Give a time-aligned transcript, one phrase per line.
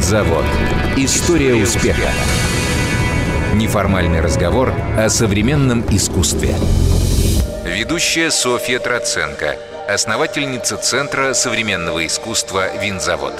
[0.00, 0.46] Винзавод.
[0.96, 2.08] История успеха.
[3.54, 6.54] Неформальный разговор о современном искусстве.
[7.66, 13.34] Ведущая Софья Троценко, основательница Центра современного искусства «Винзавод».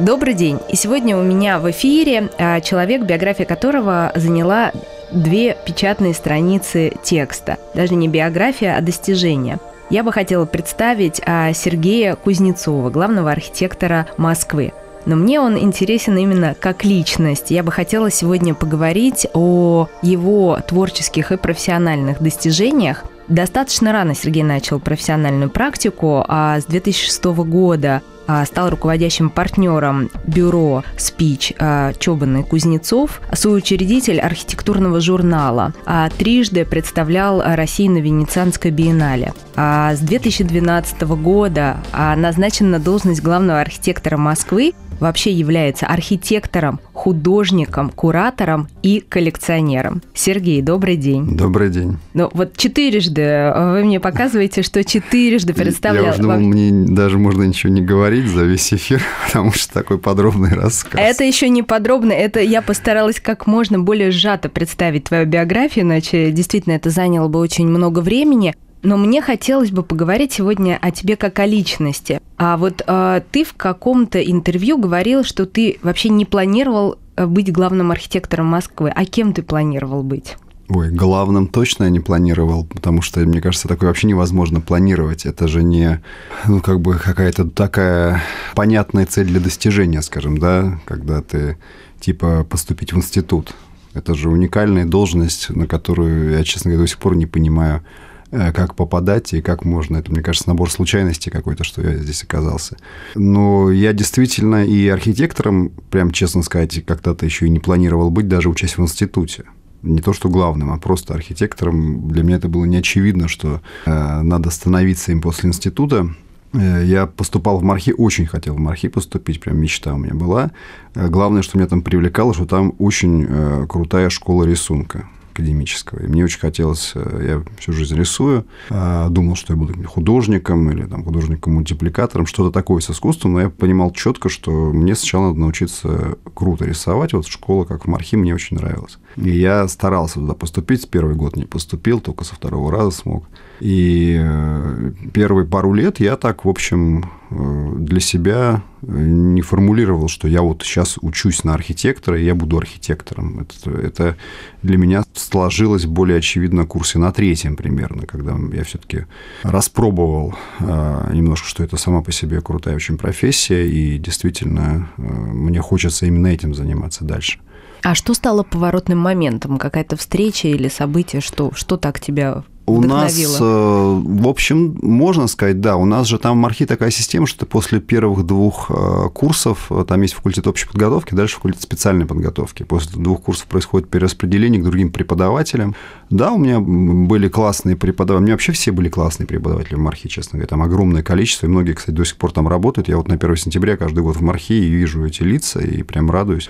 [0.00, 0.58] Добрый день.
[0.68, 4.72] И сегодня у меня в эфире а, человек, биография которого заняла
[5.12, 7.58] две печатные страницы текста.
[7.74, 9.60] Даже не биография, а достижение.
[9.88, 14.72] Я бы хотела представить а, Сергея Кузнецова, главного архитектора Москвы.
[15.06, 17.50] Но мне он интересен именно как личность.
[17.50, 23.04] Я бы хотела сегодня поговорить о его творческих и профессиональных достижениях.
[23.28, 30.82] Достаточно рано Сергей начал профессиональную практику, а с 2006 года а, стал руководящим партнером бюро
[30.96, 39.34] «Спич» а, Чобан и Кузнецов, соучредитель архитектурного журнала, а трижды представлял Россию на Венецианской биеннале.
[39.56, 48.68] А с 2012 года назначен на должность главного архитектора Москвы вообще является архитектором, художником, куратором
[48.82, 50.02] и коллекционером.
[50.14, 51.36] Сергей, добрый день.
[51.36, 51.98] Добрый день.
[52.14, 56.04] Ну вот четырежды вы мне показываете, что четырежды представлял...
[56.04, 59.98] Я уже думал, мне даже можно ничего не говорить за весь эфир, потому что такой
[59.98, 61.00] подробный рассказ.
[61.00, 66.30] Это еще не подробно, это я постаралась как можно более сжато представить твою биографию, иначе
[66.30, 68.54] действительно это заняло бы очень много времени.
[68.84, 72.20] Но мне хотелось бы поговорить сегодня о тебе как о личности.
[72.36, 77.50] А вот э, ты в каком-то интервью говорил, что ты вообще не планировал э, быть
[77.50, 78.92] главным архитектором Москвы.
[78.94, 80.36] А кем ты планировал быть?
[80.68, 85.24] Ой, главным точно я не планировал, потому что, мне кажется, такое вообще невозможно планировать.
[85.24, 86.02] Это же не,
[86.46, 88.22] ну, как бы какая-то такая
[88.54, 91.56] понятная цель для достижения, скажем, да, когда ты,
[92.00, 93.54] типа, поступить в институт.
[93.94, 97.82] Это же уникальная должность, на которую я, честно говоря, до сих пор не понимаю,
[98.30, 99.98] как попадать и как можно.
[99.98, 102.76] Это, мне кажется, набор случайностей какой-то, что я здесь оказался.
[103.14, 108.48] Но я действительно и архитектором, прям честно сказать, когда-то еще и не планировал быть, даже
[108.48, 109.44] учась в институте
[109.84, 112.08] не то что главным, а просто архитектором.
[112.08, 116.08] Для меня это было не очевидно, что э, надо становиться им после института.
[116.54, 120.52] Э, я поступал в Мархи, очень хотел в Мархи поступить, прям мечта у меня была.
[120.94, 126.00] Э, главное, что меня там привлекало, что там очень э, крутая школа рисунка академического.
[126.00, 130.70] И мне очень хотелось, э, я всю жизнь рисую, а, думал, что я буду художником
[130.70, 135.40] или там, художником-мультипликатором, что-то такое с искусством, но я понимал четко, что мне сначала надо
[135.40, 137.12] научиться круто рисовать.
[137.12, 138.98] Вот школа, как в Мархи, мне очень нравилась.
[139.16, 140.88] И я старался туда поступить.
[140.88, 143.24] Первый год не поступил, только со второго раза смог.
[143.60, 150.28] И э, первые пару лет я так, в общем, э, для себя не формулировал, что
[150.28, 153.40] я вот сейчас учусь на архитектора, и я буду архитектором.
[153.40, 154.16] Это, это
[154.62, 159.06] для меня сложилось более очевидно в курсе на третьем примерно, когда я все-таки
[159.42, 166.06] распробовал э, немножко, что это сама по себе крутая очень профессия, и действительно мне хочется
[166.06, 167.38] именно этим заниматься дальше.
[167.82, 169.58] А что стало поворотным моментом?
[169.58, 171.20] Какая-то встреча или событие?
[171.20, 176.18] Что, что так тебя у нас, э, в общем, можно сказать, да, у нас же
[176.18, 180.14] там в Мархи такая система, что ты после первых двух э, курсов, э, там есть
[180.14, 182.62] факультет общей подготовки, дальше факультет специальной подготовки.
[182.62, 185.74] После двух курсов происходит перераспределение к другим преподавателям.
[186.08, 190.08] Да, у меня были классные преподаватели, у меня вообще все были классные преподаватели в Мархи,
[190.08, 192.88] честно говоря, там огромное количество, и многие, кстати, до сих пор там работают.
[192.88, 196.10] Я вот на 1 сентября каждый год в Мархи и вижу эти лица, и прям
[196.10, 196.48] радуюсь.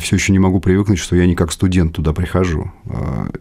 [0.00, 2.70] Все еще не могу привыкнуть, что я не как студент туда прихожу.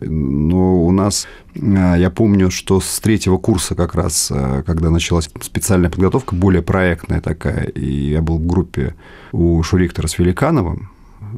[0.02, 5.90] Но у нас, я помню, что с третьего курса как раз, э, когда началась специальная
[5.90, 8.96] подготовка, более проектная такая, и я был в группе
[9.32, 10.90] у Шуриктора с Великановым,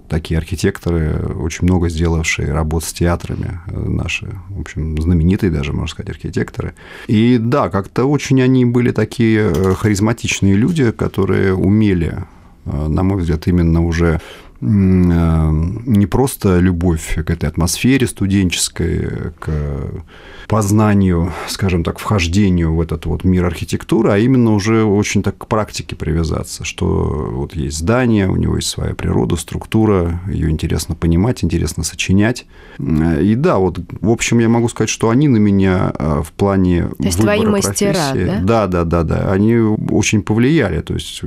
[0.08, 5.88] такие архитекторы, очень много сделавшие работ с театрами э, наши, в общем, знаменитые даже, можно
[5.88, 6.76] сказать, архитекторы.
[7.08, 12.18] И да, как-то очень они были такие э, харизматичные люди, которые умели,
[12.66, 14.22] на мой взгляд, именно уже
[14.64, 19.50] не просто любовь к этой атмосфере студенческой, к
[20.48, 25.48] познанию, скажем так, вхождению в этот вот мир архитектуры, а именно уже очень так к
[25.48, 31.44] практике привязаться, что вот есть здание, у него есть своя природа, структура, ее интересно понимать,
[31.44, 32.46] интересно сочинять.
[32.80, 36.90] И да, вот, в общем, я могу сказать, что они на меня а, в плане
[36.98, 38.40] То есть твои мастера, да?
[38.42, 39.32] Да, да, да, да.
[39.32, 41.22] Они очень повлияли, то есть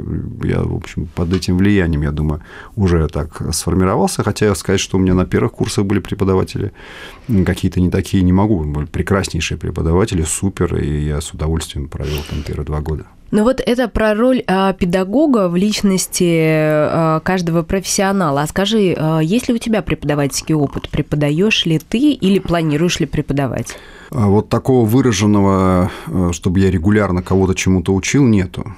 [0.44, 2.42] я, в общем, под этим влиянием, я думаю,
[2.76, 6.72] уже так сформировался, хотя сказать, что у меня на первых курсах были преподаватели
[7.44, 12.42] какие-то не такие, не могу, были прекраснейшие преподаватели, супер, и я с удовольствием провел там
[12.42, 13.06] первые два года.
[13.32, 18.42] Ну вот это про роль а, педагога в личности а, каждого профессионала.
[18.42, 20.88] А скажи, а, есть ли у тебя преподавательский опыт?
[20.88, 23.76] Преподаешь ли ты или планируешь ли преподавать?
[24.10, 25.90] Вот такого выраженного,
[26.30, 28.72] чтобы я регулярно кого-то чему-то учил, нету.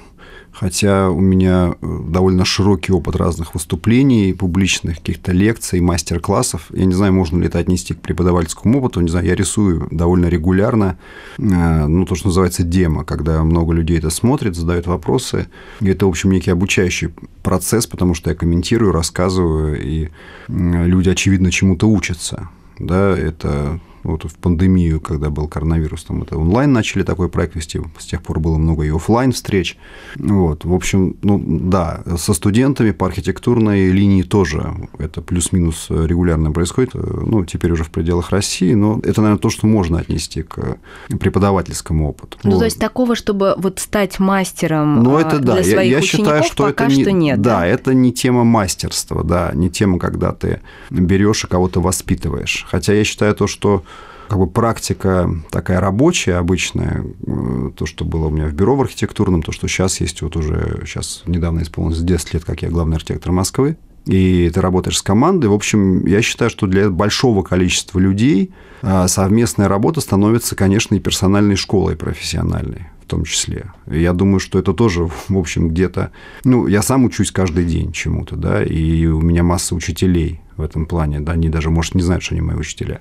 [0.58, 6.66] Хотя у меня э, довольно широкий опыт разных выступлений, публичных каких-то лекций, мастер-классов.
[6.70, 10.26] Я не знаю, можно ли это отнести к преподавательскому опыту, не знаю, я рисую довольно
[10.26, 10.99] регулярно,
[11.38, 15.46] э, ну, то, что называется демо, когда много людей это смотрит, задают вопросы.
[15.81, 17.10] И это, в общем, некий обучающий
[17.43, 20.08] процесс, потому что я комментирую, рассказываю, и
[20.49, 22.49] люди, очевидно, чему-то учатся.
[22.78, 23.81] Да, это
[24.12, 28.22] вот в пандемию, когда был коронавирус, там это онлайн начали такой проект вести, с тех
[28.22, 29.76] пор было много и офлайн встреч.
[30.16, 36.94] Вот, в общем, ну да, со студентами по архитектурной линии тоже это плюс-минус регулярно происходит,
[36.94, 40.78] ну, теперь уже в пределах России, но это, наверное, то, что можно отнести к
[41.08, 42.38] преподавательскому опыту.
[42.43, 42.58] Ну, вот.
[42.60, 45.55] то есть такого, чтобы вот стать мастером ну, это, да.
[45.55, 47.40] для своих я, я учеников, считаю, что пока это не, что нет.
[47.40, 50.60] Да, да, это не тема мастерства, да, не тема, когда ты
[50.90, 52.66] берешь и кого-то воспитываешь.
[52.69, 53.84] Хотя я считаю то, что
[54.28, 58.82] как бы практика такая рабочая, обычная, э, то, что было у меня в бюро в
[58.82, 62.96] архитектурном, то, что сейчас есть, вот уже сейчас недавно исполнилось 10 лет, как я главный
[62.96, 65.46] архитектор Москвы, и ты работаешь с командой.
[65.46, 68.52] В общем, я считаю, что для большого количества людей
[68.82, 73.72] э, совместная работа становится, конечно, и персональной школой профессиональной в том числе.
[73.90, 76.10] И я думаю, что это тоже, в общем, где-то...
[76.44, 80.84] Ну, я сам учусь каждый день чему-то, да, и у меня масса учителей в этом
[80.84, 83.00] плане, да, они даже, может, не знают, что они мои учителя.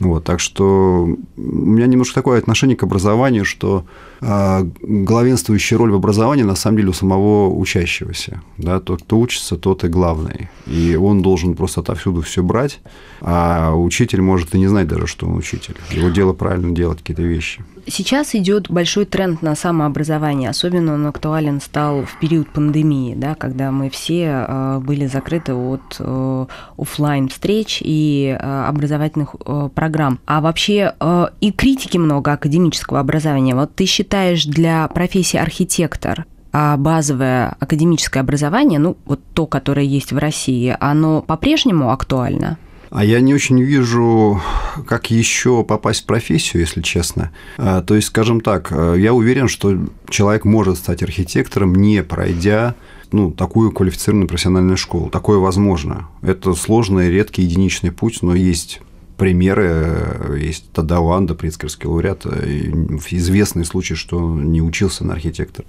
[0.00, 1.06] Вот, так что
[1.36, 3.84] у меня немножко такое отношение к образованию, что
[4.22, 8.40] э, главенствующая роль в образовании на самом деле у самого учащегося.
[8.56, 8.80] Да?
[8.80, 10.48] Тот, кто учится, тот и главный.
[10.66, 12.80] И он должен просто отовсюду все брать,
[13.20, 15.76] а учитель может и не знать даже, что он учитель.
[15.90, 17.62] Его дело правильно делать какие-то вещи.
[17.86, 20.50] Сейчас идет большой тренд на самообразование.
[20.50, 25.96] Особенно он актуален стал в период пандемии, да, когда мы все э, были закрыты от
[25.98, 26.46] э,
[26.78, 29.34] офлайн встреч и э, образовательных
[29.74, 29.89] программ.
[30.26, 30.94] А вообще
[31.40, 33.54] и критики много академического образования.
[33.54, 40.12] Вот ты считаешь для профессии архитектор а базовое академическое образование, ну вот то, которое есть
[40.12, 42.58] в России, оно по-прежнему актуально?
[42.90, 44.42] А я не очень вижу,
[44.86, 47.30] как еще попасть в профессию, если честно.
[47.56, 49.78] А, то есть, скажем так, э, я уверен, что
[50.08, 52.74] человек может стать архитектором, не пройдя
[53.12, 55.08] ну, такую квалифицированную профессиональную школу.
[55.08, 56.08] Такое возможно.
[56.22, 58.80] Это сложный, редкий, единичный путь, но есть
[59.20, 62.70] примеры, э, есть Тадаванда, Прицкерский лауреат, э,
[63.10, 65.68] известный случай, что не учился на архитектора,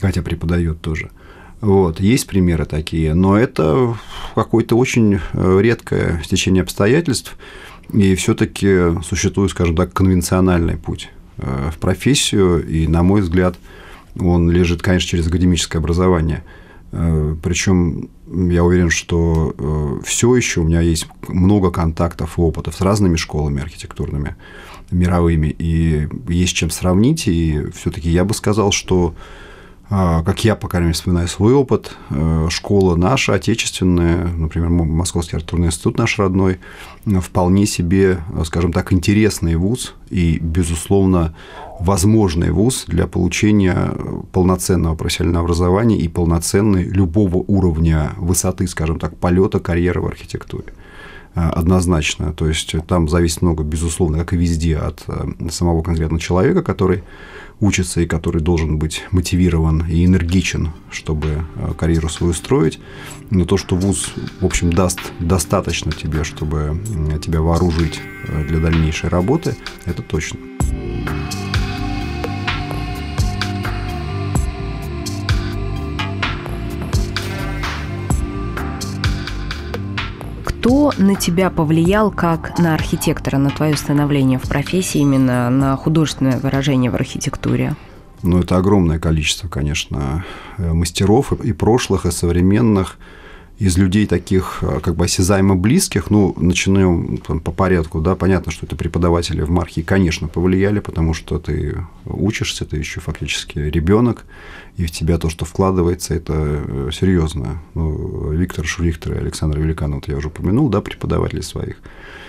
[0.00, 1.10] хотя преподает тоже.
[1.60, 3.96] Вот, есть примеры такие, но это
[4.36, 7.36] какое-то очень э, редкое стечение обстоятельств,
[7.92, 13.56] и все-таки существует, скажем так, конвенциональный путь в профессию, и, на мой взгляд,
[14.16, 16.44] он лежит, конечно, через академическое образование.
[16.92, 18.10] Э, Причем
[18.50, 19.54] я уверен, что
[20.04, 24.36] все еще у меня есть много контактов и опытов с разными школами архитектурными
[24.90, 29.14] мировыми, и есть чем сравнить, и все-таки я бы сказал, что
[30.24, 35.66] как я, по крайней мере, вспоминаю свой опыт, э, школа наша, отечественная, например, Московский архитектурный
[35.66, 36.60] институт наш родной,
[37.20, 41.34] вполне себе, скажем так, интересный вуз и, безусловно,
[41.78, 43.92] возможный вуз для получения
[44.32, 50.66] полноценного профессионального образования и полноценной любого уровня высоты, скажем так, полета карьеры в архитектуре.
[50.68, 50.91] э,
[51.34, 52.32] однозначно.
[52.32, 57.02] То есть там зависит много, безусловно, как и везде, от э, самого конкретного человека, который
[57.60, 62.80] учится и который должен быть мотивирован и энергичен, чтобы э, карьеру свою строить.
[63.30, 66.78] Но то, что ВУЗ, в общем, даст достаточно тебе, чтобы
[67.24, 70.51] тебя вооружить э, для дальнейшей работы, это точно.
[80.62, 86.38] Кто на тебя повлиял как на архитектора, на твое становление в профессии, именно на художественное
[86.38, 87.74] выражение в архитектуре?
[88.22, 90.24] Ну, это огромное количество, конечно,
[90.58, 92.96] э, мастеров и прошлых, и современных
[93.58, 98.50] из людей таких э, как бы осязаемо близких, ну, начинаем там, по порядку, да, понятно,
[98.50, 104.24] что это преподаватели в Мархе, конечно, повлияли, потому что ты учишься, ты еще фактически ребенок,
[104.76, 107.62] и в тебя то, что вкладывается, это э, серьезно.
[107.74, 111.76] Ну, Виктор Шулихтер и Александр Великанов, вот я уже упомянул, да, преподаватели своих.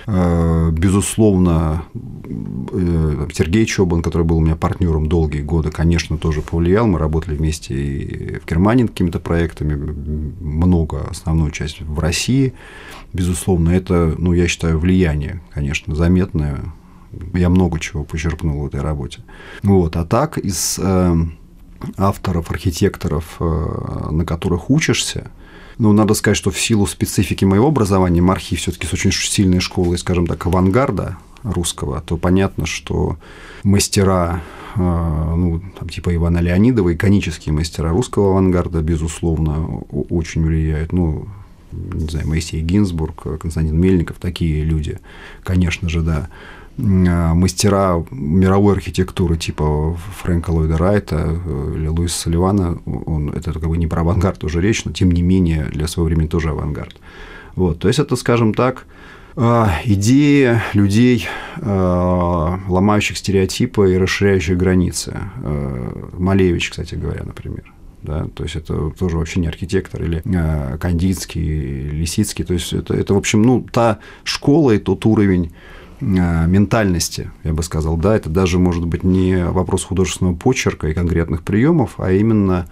[0.06, 1.86] Э, безусловно,
[3.34, 6.86] Сергей Чобан, который был у меня партнером долгие годы, конечно, тоже повлиял.
[6.88, 9.76] Мы работали вместе и в Германии над какими-то проектами,
[10.42, 12.54] много, основную часть в России.
[13.14, 16.74] Безусловно, это, ну, я считаю, влияние, конечно, заметное.
[17.34, 19.22] Я много чего почерпнул в этой работе.
[19.62, 19.96] Вот.
[19.96, 21.16] А так, из э,
[21.98, 25.32] авторов, архитекторов, на которых учишься–
[25.78, 29.98] ну, надо сказать, что в силу специфики моего образования, Мархи все-таки с очень сильной школой,
[29.98, 33.18] скажем так, авангарда русского, то понятно, что
[33.64, 34.42] мастера
[34.76, 39.68] ну, там, типа Ивана Леонидова, иконические мастера русского авангарда, безусловно,
[40.10, 40.94] очень влияют.
[40.94, 41.28] Ну,
[41.72, 45.00] не знаю, Моисей Гинзбург, Константин Мельников, такие люди,
[45.44, 46.30] конечно же, да.
[46.80, 53.70] А, мастера мировой архитектуры типа Фрэнка Ллойда Райта э, или Луиса Салливана, он, это как
[53.70, 56.96] бы не про авангард уже речь, но тем не менее для своего времени тоже авангард.
[57.56, 58.88] Вот, то есть это, скажем так,
[59.36, 65.18] а, идеи людей, а, ломающих стереотипы и расширяющих границы.
[66.18, 67.74] Малевич, кстати говоря, например
[68.04, 72.94] да, то есть это тоже вообще не архитектор, или э, Кандинский, Лисицкий, то есть это,
[72.94, 75.54] это, в общем, ну, та школа и тот уровень
[76.02, 81.44] ментальности, я бы сказал, да, это даже может быть не вопрос художественного почерка и конкретных
[81.44, 82.68] приемов, а именно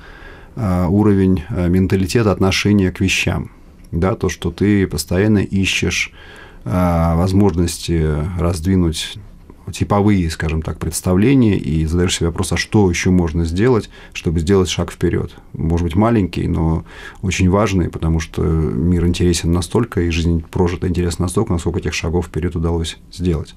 [0.57, 3.51] уровень менталитета отношения к вещам,
[3.93, 6.11] да, то, что ты постоянно ищешь
[6.63, 9.17] возможности раздвинуть
[9.71, 14.69] типовые, скажем так, представления и задаешь себе вопрос, а что еще можно сделать, чтобы сделать
[14.69, 15.33] шаг вперед.
[15.53, 16.83] Может быть, маленький, но
[17.21, 22.27] очень важный, потому что мир интересен настолько, и жизнь прожита интересна настолько, насколько этих шагов
[22.27, 23.55] вперед удалось сделать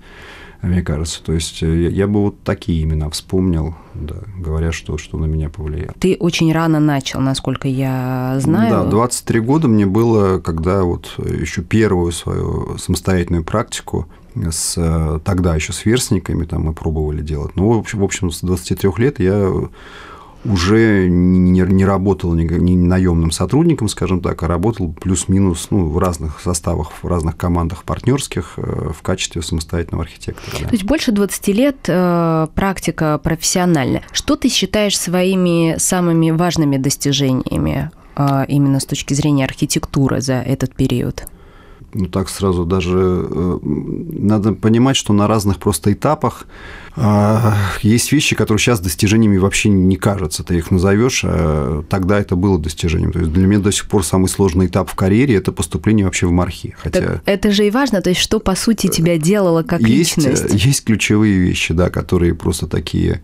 [0.62, 1.22] мне кажется.
[1.22, 5.50] То есть э, я бы вот такие имена вспомнил, да, говоря, что, что на меня
[5.50, 5.94] повлияло.
[5.98, 8.70] Ты очень рано начал, насколько я знаю.
[8.70, 15.54] Да, 23 года мне было, когда вот еще первую свою самостоятельную практику с э, тогда
[15.54, 17.52] еще сверстниками там мы пробовали делать.
[17.56, 19.50] Ну, в общем, в общем с 23 лет я
[20.44, 25.98] уже не, не работал ни, ни наемным сотрудником, скажем так, а работал плюс-минус ну, в
[25.98, 30.56] разных составах, в разных командах партнерских э, в качестве самостоятельного архитектора.
[30.60, 30.68] Да.
[30.68, 34.02] То есть больше 20 лет э, практика профессиональная.
[34.12, 40.74] Что ты считаешь своими самыми важными достижениями э, именно с точки зрения архитектуры за этот
[40.74, 41.24] период?
[41.94, 42.98] Ну так сразу даже
[43.30, 46.46] э, надо понимать, что на разных просто этапах
[46.96, 50.42] э, есть вещи, которые сейчас достижениями вообще не кажутся.
[50.44, 53.12] Ты их назовешь, а тогда это было достижением.
[53.12, 56.26] То есть для меня до сих пор самый сложный этап в карьере– это поступление вообще
[56.26, 56.74] в мархи.
[56.78, 57.00] Хотя...
[57.00, 60.52] Так это же и важно, то есть что, по сути, тебя делало как есть, личность?
[60.52, 63.20] Есть ключевые вещи, да, которые просто такие Э,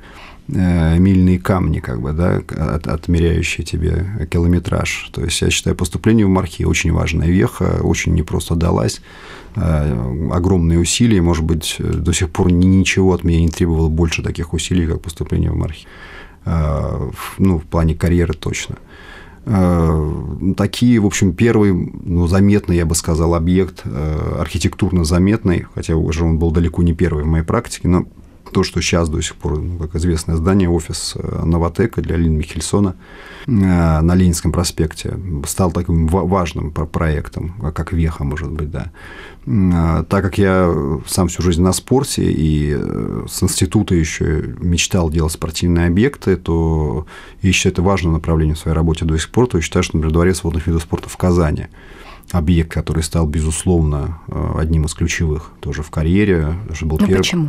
[0.53, 5.11] мильные камни, как бы, да, от, отмеряющие тебе километраж.
[5.13, 9.01] То есть я считаю, поступление в мархи очень важная веха, очень непросто далась,
[9.57, 14.53] э, огромные усилия, может быть, до сих пор ничего от меня не требовало больше таких
[14.53, 15.87] усилий, как поступление в мархи.
[16.45, 18.77] Э, ну, в плане карьеры точно.
[20.57, 23.85] Такие, в общем, первый, ну, заметный, я бы сказал, объект,
[24.39, 28.05] архитектурно заметный, хотя уже он был далеко не первый в моей практике, но
[28.53, 32.35] то, что сейчас до сих пор, ну, как известное здание, офис э, Новотека для Лин
[32.35, 32.97] Михельсона
[33.47, 38.91] э, на Ленинском проспекте, стал таким важным проектом, как Веха, может быть, да.
[39.47, 40.73] Э, так как я
[41.07, 42.77] сам всю жизнь на спорте и
[43.29, 47.07] с института еще мечтал делать спортивные объекты, то
[47.43, 49.97] я считаю, это важное направление в своей работе до сих пор, то я считаю, что,
[49.97, 51.67] например, Дворец водных видов спорта в Казани
[52.33, 54.21] объект, который стал, безусловно,
[54.57, 56.55] одним из ключевых тоже в карьере.
[56.83, 57.19] Был ну, первый...
[57.19, 57.49] почему?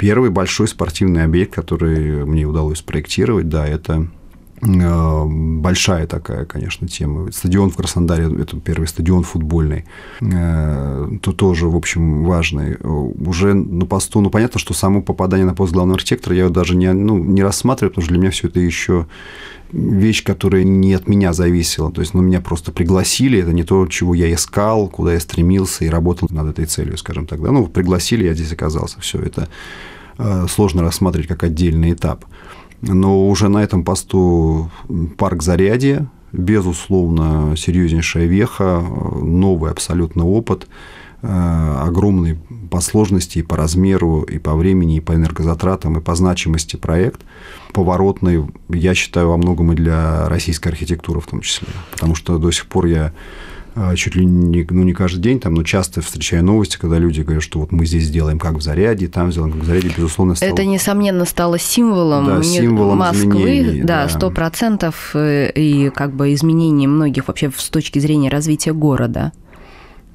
[0.00, 4.08] Первый большой спортивный объект, который мне удалось спроектировать, да, это
[4.62, 7.32] большая такая, конечно, тема.
[7.32, 9.86] Стадион в Краснодаре, это первый стадион футбольный,
[10.20, 12.76] э, то тоже, в общем, важный.
[12.76, 16.92] Уже на посту, ну, понятно, что само попадание на пост главного архитектора я даже не,
[16.92, 19.06] ну, не рассматриваю, потому что для меня все это еще
[19.72, 21.90] вещь, которая не от меня зависела.
[21.92, 25.84] То есть, ну, меня просто пригласили, это не то, чего я искал, куда я стремился
[25.84, 27.42] и работал над этой целью, скажем так.
[27.42, 27.50] Да?
[27.52, 29.00] Ну, пригласили, я здесь оказался.
[29.00, 29.48] Все это
[30.18, 32.24] э, сложно рассматривать как отдельный этап.
[32.82, 34.70] Но уже на этом посту
[35.18, 40.66] парк Зарядье, безусловно, серьезнейшая веха, новый абсолютно опыт,
[41.22, 41.26] э,
[41.82, 42.38] огромный
[42.70, 47.20] по сложности и по размеру, и по времени, и по энергозатратам, и по значимости проект–
[47.72, 51.68] поворотный, я считаю, во многом и для российской архитектуры в том числе.
[51.92, 53.12] Потому что до сих пор я
[53.96, 57.42] чуть ли не, ну, не каждый день, там, но часто встречаю новости, когда люди говорят,
[57.42, 60.50] что вот мы здесь сделаем как в Заряде, там сделаем как в Заряде, безусловно, стало...
[60.50, 66.86] Это, несомненно, стало символом, да, символом Москвы, да, сто процентов, э, и как бы изменений
[66.86, 69.32] многих вообще с точки зрения развития города.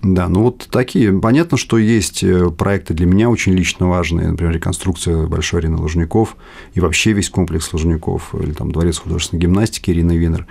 [0.06, 1.20] Да, ну вот такие.
[1.20, 6.38] Понятно, что есть э, проекты для меня очень лично важные, например, реконструкция Большой арены Лужников
[6.76, 10.46] и вообще весь комплекс Лужников, или там Дворец художественной гимнастики Ирины Винер.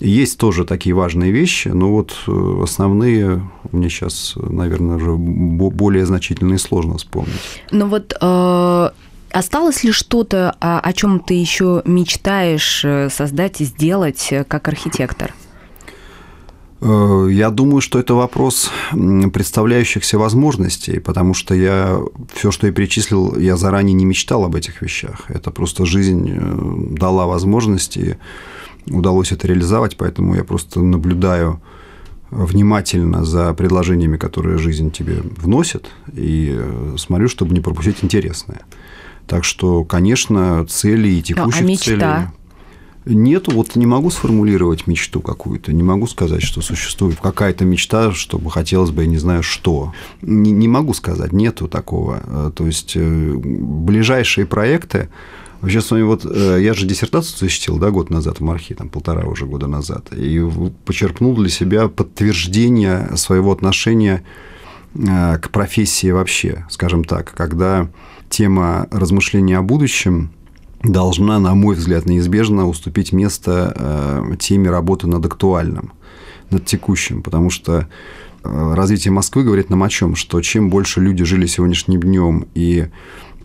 [0.00, 3.42] Есть тоже такие важные вещи, но вот э, основные
[3.72, 7.40] мне сейчас, наверное, уже более значительные сложно вспомнить.
[7.70, 8.90] Ну вот э,
[9.32, 15.32] Осталось ли что-то, о чем ты еще мечтаешь э, создать и сделать как архитектор?
[16.80, 22.00] Э, я думаю, что это вопрос представляющихся возможностей, потому что я
[22.34, 25.26] все, что я перечислил, я заранее не мечтал об этих вещах.
[25.28, 28.18] Это просто жизнь э, дала возможности,
[28.86, 31.60] удалось это реализовать, поэтому я просто наблюдаю
[32.30, 38.60] внимательно за предложениями, которые жизнь тебе вносит, и э, смотрю, чтобы не пропустить интересное.
[39.26, 41.84] Так что, конечно, цели и текущих а мечта?
[41.84, 42.39] целей...
[43.06, 48.50] Нету, вот не могу сформулировать мечту какую-то, не могу сказать, что существует какая-то мечта, чтобы
[48.50, 49.94] хотелось бы, я не знаю, что.
[50.20, 52.22] Не, не могу сказать, нету такого.
[52.26, 55.08] Э, то есть э, ближайшие проекты,
[55.62, 58.88] Вообще, с вами вот э, я же диссертацию защитил, да, год назад в Мархи, там
[58.88, 60.42] полтора уже года назад, и
[60.86, 64.22] почерпнул для себя подтверждение своего отношения
[64.94, 67.90] к профессии вообще, скажем так, когда
[68.30, 70.30] тема размышления о будущем
[70.82, 75.92] должна, на мой взгляд, неизбежно уступить место э, теме работы над актуальным,
[76.50, 77.88] над текущим, потому что
[78.42, 82.88] э, развитие Москвы говорит нам о чем, что чем больше люди жили сегодняшним днем и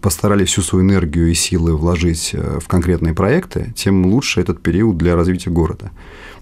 [0.01, 4.97] постарались всю свою энергию и силы вложить э, в конкретные проекты, тем лучше этот период
[4.97, 5.91] для развития города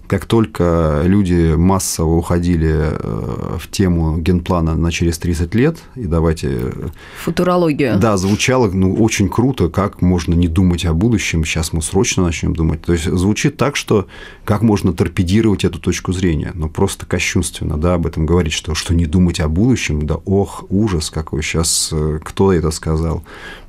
[0.06, 6.48] как только люди массово уходили э, в тему генплана на через 30 лет, и давайте...
[6.50, 6.88] Э,
[7.22, 7.98] Футурологию.
[7.98, 12.54] Да, звучало ну, очень круто, как можно не думать о будущем, сейчас мы срочно начнем
[12.54, 12.82] думать.
[12.82, 14.06] То есть звучит так, что
[14.44, 18.94] как можно торпедировать эту точку зрения, ну просто кощунственно, да, об этом говорить, что, что
[18.94, 23.24] не думать о будущем, да ох, ужас какой, сейчас э, кто это сказал?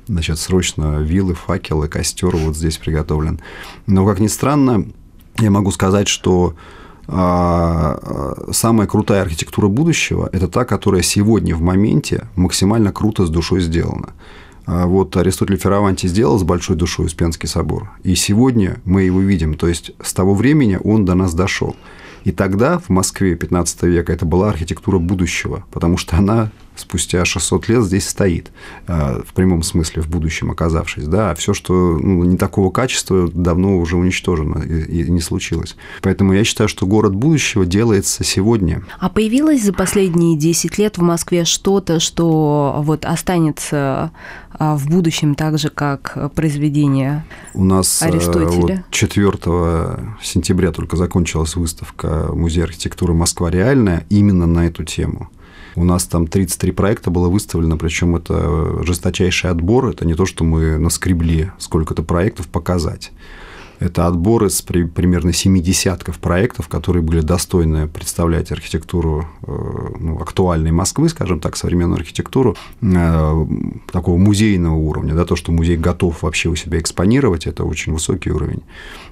[0.08, 3.40] Значит, срочно вилы, факелы, костер вот здесь приготовлен.
[3.86, 4.86] Но, как ни странно,
[5.40, 6.54] я могу сказать, что
[7.08, 13.60] а, самая крутая архитектура будущего– это та, которая сегодня в моменте максимально круто с душой
[13.60, 14.10] сделана.
[14.66, 19.54] А вот Аристотель Ферраванти сделал с большой душой Успенский собор, и сегодня мы его видим,
[19.54, 21.76] то есть с того времени он до нас дошел.
[22.24, 27.68] И тогда в Москве 15 века это была архитектура будущего, потому что она спустя 600
[27.68, 28.50] лет здесь стоит,
[28.86, 31.06] э, в прямом смысле, в будущем оказавшись.
[31.06, 35.76] Да, а все, что ну, не такого качества, давно уже уничтожено и, и не случилось.
[36.02, 38.84] Поэтому я считаю, что город будущего делается сегодня.
[38.98, 44.12] А появилось за последние 10 лет в Москве что-то, что вот останется
[44.58, 48.84] а, в будущем так же, как произведение У нас э, Аристотеля?
[48.86, 49.32] Вот 4
[50.22, 55.30] сентября только закончилась выставка Музея архитектуры «Москва реальная» именно на эту тему.
[55.76, 59.90] У нас там 33 проекта было выставлено, причем это жесточайший отбор.
[59.90, 63.12] Это не то, что мы наскребли сколько-то проектов показать.
[63.78, 70.18] Это отбор из при, примерно семи десятков проектов, которые были достойны представлять архитектуру э, ну,
[70.18, 73.46] актуальной Москвы, скажем так, современную архитектуру э,
[73.92, 75.14] такого музейного уровня.
[75.14, 78.62] Да, то, что музей готов вообще у себя экспонировать, это очень высокий уровень.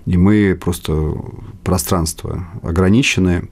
[0.07, 1.15] И мы просто
[1.63, 3.45] пространство ограниченное,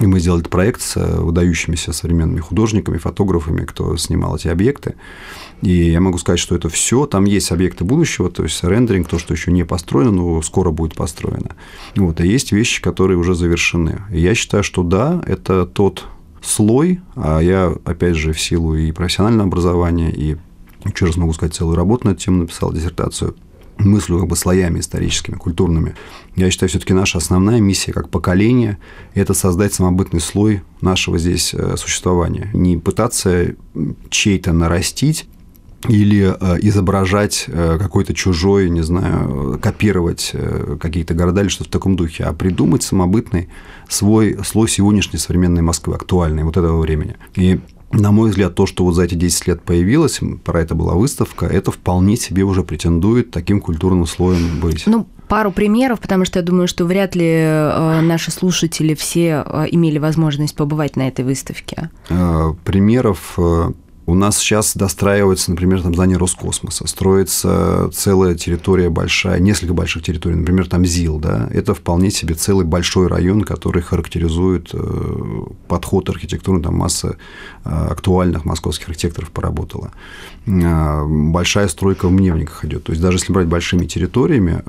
[0.00, 4.94] и мы сделали проект с э, выдающимися современными художниками, фотографами, кто снимал эти объекты.
[5.62, 7.06] И я могу сказать, что это все.
[7.06, 10.96] Там есть объекты будущего, то есть рендеринг, то, что еще не построено, но скоро будет
[10.96, 11.54] построено.
[11.94, 14.02] Вот, и есть вещи, которые уже завершены.
[14.10, 16.04] И я считаю, что да, это тот
[16.42, 20.36] слой, а я, опять же, в силу и профессионального образования, и
[20.84, 23.34] еще раз могу сказать, целую работу на эту тему написал, диссертацию,
[23.78, 25.94] мыслю как бы слоями историческими, культурными.
[26.36, 28.78] Я считаю, все-таки наша основная миссия как поколение–
[29.14, 32.50] это создать самобытный слой нашего здесь э, существования.
[32.52, 33.54] Не пытаться
[34.10, 35.26] чей-то нарастить,
[35.86, 40.32] или э, изображать э, какой-то чужой, не знаю, копировать
[40.80, 43.50] какие-то города или что-то в таком духе, а придумать самобытный
[43.88, 47.16] свой слой сегодняшней современной Москвы, актуальной вот этого времени.
[47.34, 47.60] И
[47.94, 51.46] на мой взгляд, то, что вот за эти 10 лет появилось, про это была выставка,
[51.46, 54.84] это вполне себе уже претендует таким культурным слоем быть.
[54.86, 59.66] Ну, пару примеров, потому что я думаю, что вряд ли э, наши слушатели все э,
[59.70, 61.90] имели возможность побывать на этой выставке.
[62.08, 63.38] Э, примеров
[64.06, 70.36] у нас сейчас достраивается, например, там здание Роскосмоса, строится целая территория большая, несколько больших территорий,
[70.36, 76.60] например, там ЗИЛ, да, это вполне себе целый большой район, который характеризует э, подход архитектуры,
[76.60, 77.16] там масса
[77.64, 79.92] э, актуальных московских архитекторов поработала.
[80.46, 84.62] Э, большая стройка в Мневниках идет, то есть даже если брать большими территориями,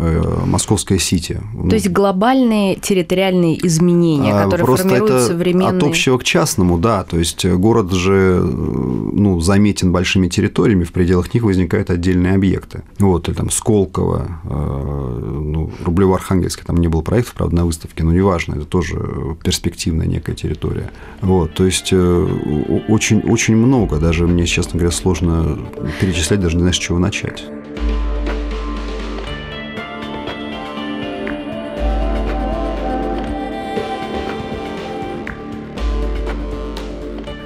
[0.45, 1.41] Московская Сити.
[1.69, 5.77] То есть глобальные территориальные изменения, а, которые формируют это современные...
[5.77, 11.33] от общего к частному, да, то есть город же ну, заметен большими территориями, в пределах
[11.33, 12.83] них возникают отдельные объекты.
[12.99, 18.11] Вот, или там Сколково, э, ну, Рублево-Архангельск, там не было проектов, правда, на выставке, но
[18.11, 18.97] неважно, это тоже
[19.43, 20.91] перспективная некая территория.
[21.21, 25.57] Вот, то есть э, очень, очень много, даже мне, честно говоря, сложно
[25.99, 27.43] перечислять, даже не знаю, с чего начать.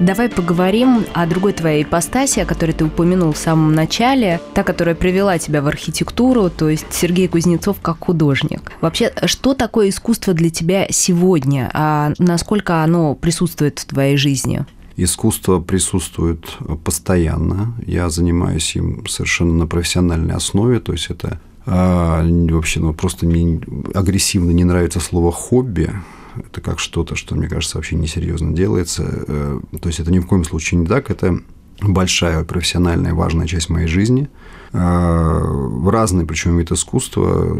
[0.00, 4.94] Давай поговорим о другой твоей ипостаси, о которой ты упомянул в самом начале, та, которая
[4.94, 8.72] привела тебя в архитектуру, то есть Сергей Кузнецов как художник.
[8.80, 14.64] Вообще, что такое искусство для тебя сегодня, а насколько оно присутствует в твоей жизни?
[14.96, 17.74] Искусство присутствует постоянно.
[17.86, 23.60] Я занимаюсь им совершенно на профессиональной основе, то есть это а, вообще ну, просто мне
[23.94, 25.90] агрессивно не нравится слово хобби.
[26.36, 29.04] Это как что-то, что, мне кажется, вообще несерьезно делается.
[29.26, 31.10] Э, то есть это ни в коем случае не так.
[31.10, 31.40] Это
[31.82, 34.28] большая профессиональная важная часть моей жизни–
[34.72, 37.56] разные, причем вид искусства.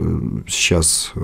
[0.47, 1.21] Сейчас э,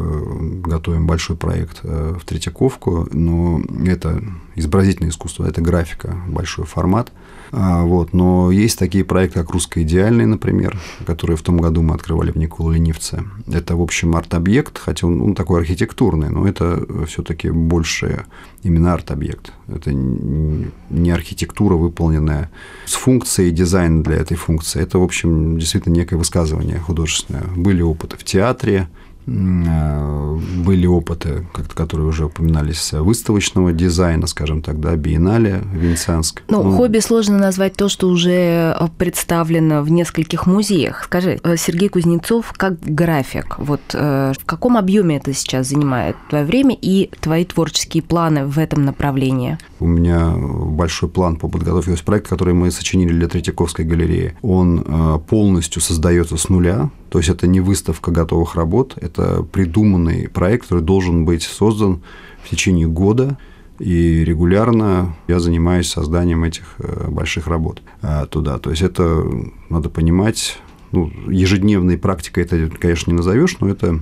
[0.65, 4.21] готовим большой проект э, в Третьяковку, но это
[4.57, 7.13] изобразительное искусство, это графика, большой формат.
[7.53, 8.13] Вот.
[8.13, 12.37] Но есть такие проекты, как «Русское идеальное», например, которые в том году мы открывали в
[12.37, 13.25] Николу Ленивце.
[13.47, 18.25] Это, в общем, арт-объект, хотя он, он такой архитектурный, но это все таки больше
[18.65, 19.53] именно арт-объект.
[19.69, 22.51] Это не архитектура, выполненная
[22.85, 24.83] с функцией дизайн для этой функции.
[24.83, 27.45] Это, в общем, действительно некое высказывание художественное.
[27.55, 28.89] Были опыты в театре,
[29.27, 36.43] Э, были опыты, которые уже упоминались, выставочного дизайна, скажем так, да, биеннале Венецианск.
[36.49, 41.05] Ну, ну, хобби сложно назвать то, что уже представлено в нескольких музеях.
[41.05, 46.45] Скажи, э, Сергей Кузнецов как график, вот э, в каком объеме это сейчас занимает твое
[46.45, 49.59] время и твои творческие планы в этом направлении?
[49.79, 51.87] У меня большой план по подготовке.
[51.87, 54.85] То есть проект, который мы сочинили для Третьяковской галереи, он
[55.29, 60.83] полностью создается с нуля, то есть это не выставка готовых работ, это придуманный проект, который
[60.83, 62.03] должен быть создан
[62.43, 63.39] в течение года.
[63.79, 68.59] И регулярно я занимаюсь созданием этих э, больших работ э, туда.
[68.59, 69.23] То есть это
[69.69, 70.59] надо понимать,
[70.93, 74.01] ну, ежедневной практикой это, конечно, не назовешь, но это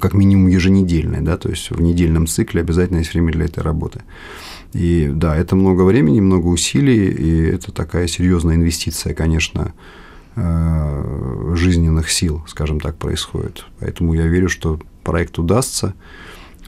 [0.00, 4.02] как минимум еженедельная, да, то есть в недельном цикле обязательно есть время для этой работы.
[4.72, 9.72] И да, это много времени, много усилий, и это такая серьезная инвестиция, конечно,
[10.36, 13.66] Э, жизненных сил, скажем так, происходит.
[13.78, 15.94] Поэтому я верю, что проект удастся.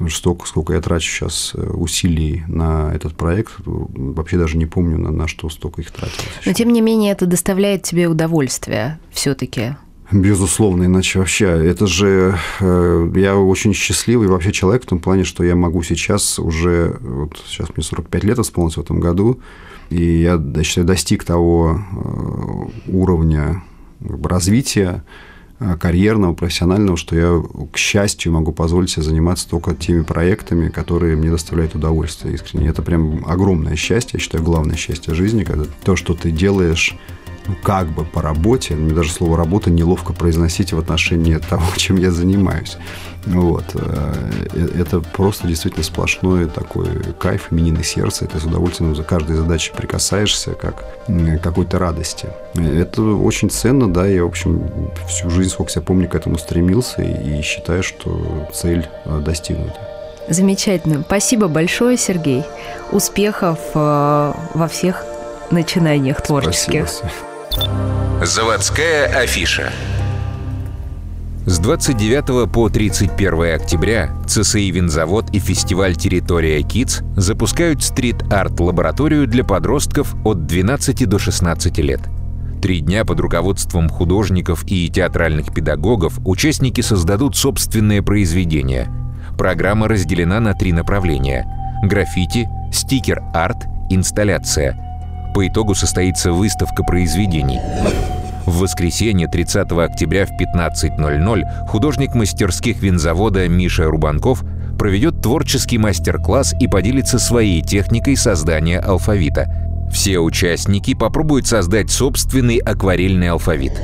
[0.09, 5.11] Столько, сколько я трачу сейчас э, усилий на этот проект, вообще даже не помню, на,
[5.11, 6.42] на что столько их тратилось.
[6.44, 9.74] Но тем не менее это доставляет тебе удовольствие все-таки.
[10.12, 11.46] Безусловно, иначе вообще.
[11.46, 16.38] Это же э, я очень счастливый вообще человек в том плане, что я могу сейчас
[16.38, 19.40] уже, вот сейчас мне 45 лет исполнилось в этом году,
[19.90, 23.64] и я, я считаю, достиг того э, уровня
[24.00, 25.02] развития
[25.58, 27.42] э, карьерного, профессионального, что я,
[27.72, 32.68] к счастью, могу позволить себе заниматься только теми проектами, которые мне доставляют удовольствие искренне.
[32.68, 36.96] Это прям огромное счастье, я считаю, главное счастье жизни, когда то, что ты делаешь
[37.62, 42.11] как бы по работе, мне даже слово «работа» неловко произносить в отношении того, чем я
[42.11, 42.76] занимаюсь.
[43.26, 43.64] Вот.
[43.74, 44.14] Э,
[44.52, 46.87] э, это просто действительно сплошной такой
[47.18, 48.24] кайф, именины сердца.
[48.24, 50.85] Это с удовольствием за каждой задачей прикасаешься, как
[51.42, 52.28] какой-то радости.
[52.54, 54.70] Это очень ценно, да, я, в общем,
[55.09, 59.78] всю жизнь, сколько себя помню, к этому стремился и считаю, что цель э, достигнута.
[60.28, 61.02] Замечательно.
[61.02, 62.44] Спасибо большое, Сергей.
[62.90, 65.04] Успехов во всех
[65.52, 66.88] начинаниях творческих.
[66.88, 67.36] Спасибо.
[68.22, 69.72] Заводская афиша.
[71.46, 80.14] С 29 по 31 октября ЦСИ «Винзавод» и фестиваль «Территория Китс» запускают стрит-арт-лабораторию для подростков
[80.24, 82.00] от 12 до 16 лет.
[82.60, 88.88] Три дня под руководством художников и театральных педагогов участники создадут собственное произведение.
[89.38, 91.46] Программа разделена на три направления–
[91.84, 93.58] граффити, стикер-арт,
[93.90, 94.82] инсталляция–
[95.37, 97.61] по итогу состоится выставка произведений.
[98.46, 104.42] В воскресенье 30 октября в 15.00 художник мастерских винзавода Миша Рубанков
[104.79, 109.46] проведет творческий мастер-класс и поделится своей техникой создания алфавита.
[109.92, 113.75] Все участники попробуют создать собственный акварельный алфавит.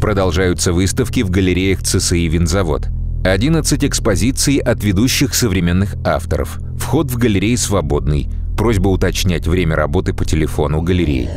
[0.00, 2.90] Продолжаются выставки в галереях ЦСИ «Винзавод».
[3.24, 6.60] 11 экспозиций от ведущих современных авторов.
[6.78, 11.28] Вход в галереи свободный– Просьба уточнять время работы по телефону галереи.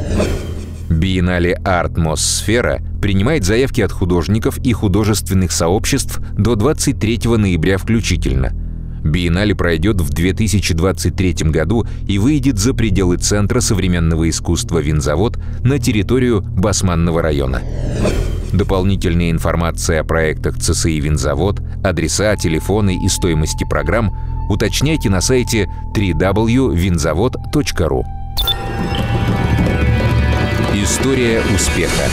[0.89, 8.53] Биеннале «Артмосфера» принимает заявки от художников и художественных сообществ до 23 ноября включительно.
[9.03, 16.41] Биеннале пройдет в 2023 году и выйдет за пределы Центра современного искусства «Винзавод» на территорию
[16.41, 17.61] Басманного района.
[18.53, 24.15] Дополнительная информация о проектах ЦСИ «Винзавод», адреса, телефоны и стоимости программ
[24.49, 28.03] уточняйте на сайте www.vinzavod.ru.
[30.73, 32.09] История успеха.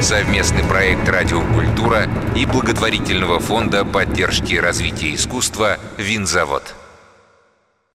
[0.00, 6.74] Совместный проект «Радиокультура» и благотворительного фонда поддержки развития искусства «Винзавод».